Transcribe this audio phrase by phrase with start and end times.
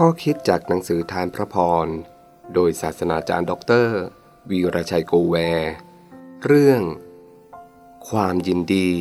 [0.00, 1.86] ข้อคิดจากหนังสือทานพระพร
[2.54, 3.98] โดยศาสนาจารย์ด็อกเตอร์
[4.50, 5.36] วีรชัยโกแว
[6.44, 6.80] เรื่อง
[8.08, 8.92] ความยินดี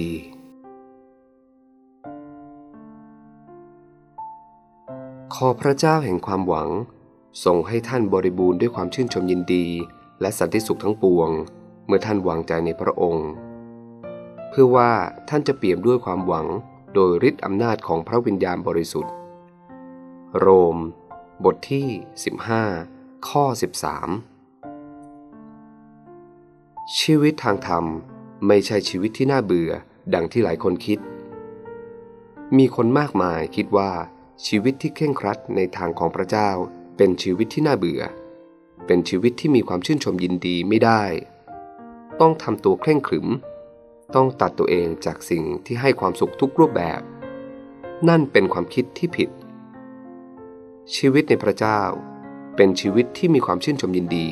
[5.36, 6.70] ขอพระเจ้าแห่งความหวัง
[7.46, 9.66] ทรงให้ท่านบริบูรณ์ด้วยความชื่นชมยินดี
[10.21, 11.30] และสันติสุขทั้งปวง
[11.86, 13.30] เมื่อท่านวางใจในพระองค์
[14.50, 14.91] เพื่อว่า
[15.30, 16.48] ท่านจะเปี่ยมด้วยความหวัง
[16.93, 19.13] โดยฤทธิอำนาจของพระวิญญาณบริสุทธิ์
[20.41, 20.77] โรม
[21.45, 21.88] บทที่
[22.57, 23.43] 15 ข้อ
[24.85, 27.85] 13 ชีวิตทางธรรม
[28.48, 29.71] ไม่ใช่ชีวิตที่น่าเบื่อ
[30.13, 30.99] ดังที่หลายคนคิด
[32.57, 33.91] มีคนมากมายคิดว่า
[34.48, 36.49] ชีวิตที่เคร่งครัดในทางของพระเจ้า
[36.98, 38.02] เป็นชีวิตที่น่าเบื่อ
[38.85, 41.04] เป็นชีวิตที่มีความชื่นชมยินดีไม่ได้
[42.21, 43.27] ต้องทำตัวเคร่งขรึม
[44.15, 47.02] ต้องตัดตัวเองจากสิ่งที่ให้ความสุขทุกรูปแบบ
[48.09, 49.32] นั่นเป็นความคิดที่ผิด
[50.94, 51.82] ชีวิตในพระเจ้า
[52.55, 54.28] เป็นชีวิตที่มีความชื่นชมยินดี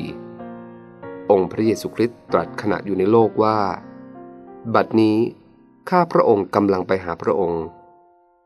[1.30, 3.58] องค์พระเยซูคริสต์ตรัสขณะอยู่ในโลกว่า
[4.74, 5.18] บัดนี้
[5.90, 7.64] ข้าพระองค์กำลังไปหาพระองค์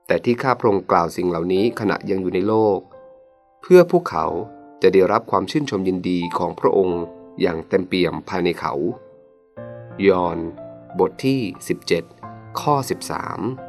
[0.07, 2.79] แต่ที่ข้าพระองค์กล่าวสิ่งเหล่านี้ขณะยังอยู่ในโลก
[3.63, 4.27] เพื่อพวกเขา
[4.83, 7.03] จะได้รับความชื่นชมยินดีของพระองค์
[7.41, 8.73] อย่างเต็มเปี่ยมภายในเขา
[10.09, 10.39] ยอห์น
[10.99, 11.41] บทที่
[11.99, 12.75] 17 ข้อ
[13.29, 13.68] 13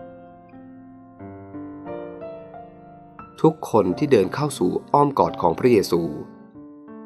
[3.46, 6.02] ทุกคนที่เดินเข้าสู่อ้อมกอดของพระเยซู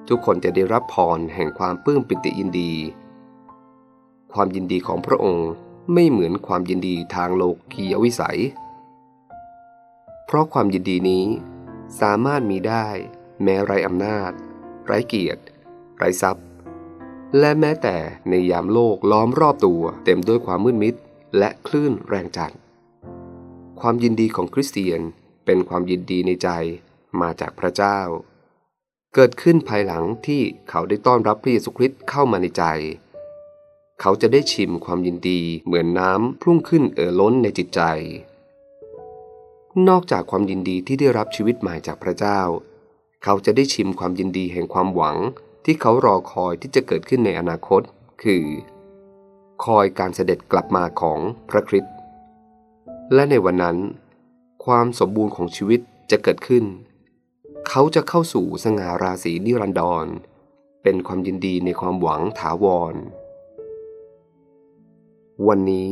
[0.09, 2.73] ทุกคนจะได้รับพรแห่งความปลื้มปิติยินดี
[4.33, 5.49] ความยินดีของพระองค์
[5.93, 8.39] ไม่เหมือนความยินดีทางโลกียวิสัย
[10.25, 11.25] เพราะความยินดีนี้
[12.01, 12.87] สามารถมีได้
[13.43, 14.31] แม้ไรอำนาจ
[14.85, 15.41] ไร้เกียรติ
[15.97, 16.45] ไร้ทรัพย์
[17.39, 17.97] และแม้แต่
[18.29, 20.95] ในยามโลกล้อมรอบตัวเต็มด้วยความมืดมิด
[21.37, 22.51] และคลื่นแรงจัด
[23.79, 25.01] ความยินดีของคริสเตียน
[25.45, 26.49] เป็นความยินดีในใจ
[27.21, 27.99] มาจากพระเจ้า
[29.13, 32.63] เกิดขึ้นภายหลังที่เขาได้ต้อนรับพระเยซูคริสต์เข้ามาในใจ
[34.01, 37.81] เขาจะได้ชิมความยินดีเหมือนน้ำพุ่งขึ้นเอ่อล้นในจิตใจ
[39.89, 42.39] นอกจากความยินดีที่ได้รับชีวิตใหม่จากพระเจ้า
[43.23, 45.17] เขาจะได้ชิมความยินดีแห่งความหวัง
[45.65, 47.81] ที่เขารอคอยที่จะเกิดขึ้นในอนาคต
[48.23, 48.45] คือ
[49.65, 51.93] คอยการเสด็จกลับมาของพระคริสต์
[53.13, 53.77] และในวันนั้น
[54.65, 55.79] ความสมบูรณ์ของชีวิต
[56.11, 56.65] จะเกิดขึ้น
[57.67, 60.05] เขาจะเข้าสู่สง่าราศีนิรันดร
[60.83, 62.95] เป็นความยินดีในความหวังถาวร
[65.47, 65.91] วันนี้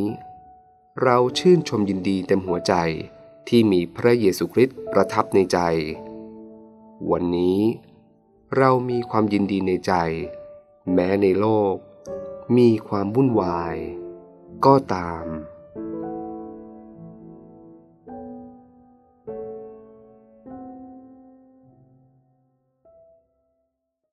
[1.03, 2.73] เราชื่นชมยินดีเต็มหัวใจ
[3.47, 5.59] ที่มีพระเยซูคริสต์ประทับในใจ
[7.11, 7.59] วันนี้
[8.57, 9.93] เรามีความยินดีในใจ
[10.93, 11.75] แม้ในโลก
[12.57, 13.75] มีความวุ่นวาย
[14.65, 15.25] ก็ตาม